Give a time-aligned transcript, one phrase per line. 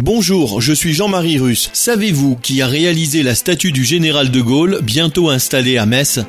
[0.00, 1.70] Bonjour, je suis Jean-Marie Russe.
[1.72, 6.20] Savez-vous qui a réalisé la statue du général de Gaulle, bientôt installée à Metz?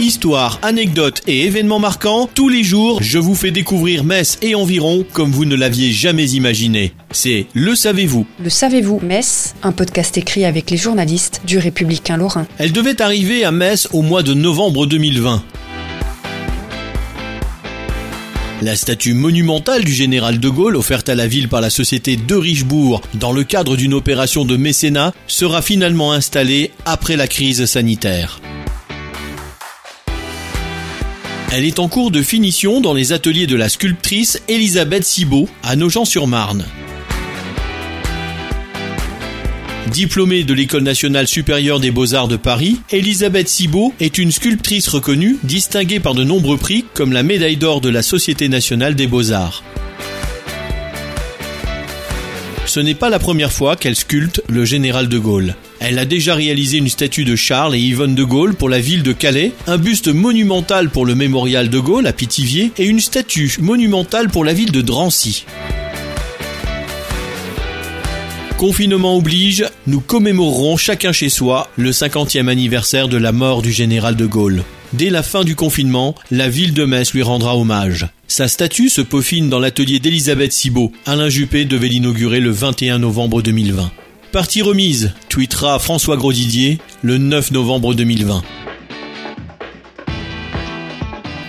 [0.00, 5.04] Histoire, anecdotes et événements marquants, tous les jours, je vous fais découvrir Metz et environ
[5.12, 6.92] comme vous ne l'aviez jamais imaginé.
[7.12, 8.26] C'est Le Savez-vous.
[8.42, 12.48] Le Savez-vous Metz, un podcast écrit avec les journalistes du Républicain Lorrain.
[12.58, 15.42] Elle devait arriver à Metz au mois de novembre 2020.
[18.62, 22.34] La statue monumentale du général de Gaulle, offerte à la ville par la société de
[22.34, 28.40] Richebourg dans le cadre d'une opération de mécénat, sera finalement installée après la crise sanitaire.
[31.52, 35.76] Elle est en cours de finition dans les ateliers de la sculptrice Elisabeth Cibot à
[35.76, 36.64] Nogent-sur-Marne.
[39.92, 45.36] Diplômée de l'École nationale supérieure des beaux-arts de Paris, Elisabeth Cibot est une sculptrice reconnue,
[45.44, 49.62] distinguée par de nombreux prix comme la médaille d'or de la Société nationale des beaux-arts.
[52.66, 55.54] Ce n'est pas la première fois qu'elle sculpte le général de Gaulle.
[55.78, 59.04] Elle a déjà réalisé une statue de Charles et Yvonne de Gaulle pour la ville
[59.04, 63.56] de Calais, un buste monumental pour le mémorial de Gaulle à Pithiviers et une statue
[63.60, 65.46] monumentale pour la ville de Drancy.
[68.58, 74.16] Confinement oblige, nous commémorerons chacun chez soi le 50e anniversaire de la mort du général
[74.16, 74.62] de Gaulle.
[74.94, 78.06] Dès la fin du confinement, la ville de Metz lui rendra hommage.
[78.28, 80.90] Sa statue se peaufine dans l'atelier d'Elisabeth Cibot.
[81.04, 83.90] Alain Juppé devait l'inaugurer le 21 novembre 2020.
[84.32, 88.42] Partie remise, tweetera François Grosdidier le 9 novembre 2020.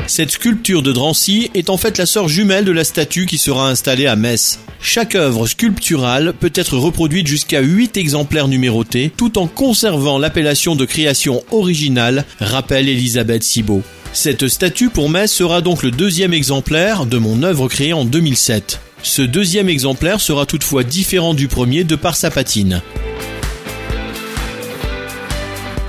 [0.07, 3.69] Cette sculpture de Drancy est en fait la sœur jumelle de la statue qui sera
[3.69, 4.57] installée à Metz.
[4.79, 10.85] Chaque œuvre sculpturale peut être reproduite jusqu'à 8 exemplaires numérotés tout en conservant l'appellation de
[10.85, 13.83] création originale, rappelle Elisabeth Cibot.
[14.13, 18.79] Cette statue pour Metz sera donc le deuxième exemplaire de mon œuvre créée en 2007.
[19.03, 22.81] Ce deuxième exemplaire sera toutefois différent du premier de par sa patine.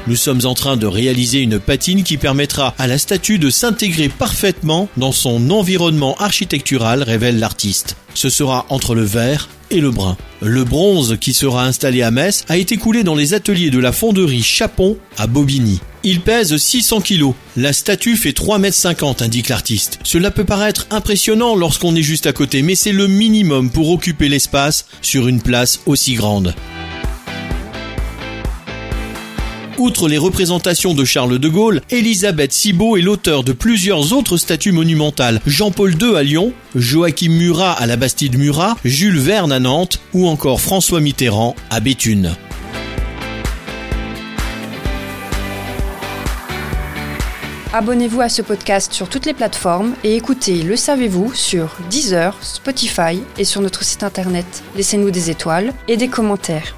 [0.08, 4.08] Nous sommes en train de réaliser une patine qui permettra à la statue de s'intégrer
[4.08, 7.94] parfaitement dans son environnement architectural, révèle l'artiste.
[8.14, 10.16] Ce sera entre le vert et le brun.
[10.41, 13.92] Le bronze qui sera installé à Metz a été coulé dans les ateliers de la
[13.92, 15.78] fonderie Chapon à Bobigny.
[16.04, 17.34] Il pèse 600 kg.
[17.58, 19.98] La statue fait 3,50 m, indique l'artiste.
[20.04, 24.30] Cela peut paraître impressionnant lorsqu'on est juste à côté, mais c'est le minimum pour occuper
[24.30, 26.54] l'espace sur une place aussi grande.
[29.78, 34.72] Outre les représentations de Charles de Gaulle, Elisabeth Cibot est l'auteur de plusieurs autres statues
[34.72, 35.41] monumentales.
[35.47, 40.27] Jean-Paul II à Lyon, Joachim Murat à la Bastide Murat, Jules Verne à Nantes ou
[40.27, 42.34] encore François Mitterrand à Béthune.
[47.72, 53.21] Abonnez-vous à ce podcast sur toutes les plateformes et écoutez Le Savez-vous sur Deezer, Spotify
[53.37, 54.65] et sur notre site internet.
[54.75, 56.78] Laissez-nous des étoiles et des commentaires.